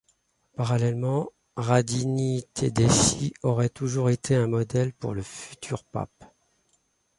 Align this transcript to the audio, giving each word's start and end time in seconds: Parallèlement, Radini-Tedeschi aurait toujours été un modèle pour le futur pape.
Parallèlement, 0.55 1.29
Radini-Tedeschi 1.57 3.35
aurait 3.43 3.69
toujours 3.69 4.09
été 4.09 4.33
un 4.35 4.47
modèle 4.47 4.93
pour 4.93 5.13
le 5.13 5.21
futur 5.21 5.83
pape. 5.83 6.23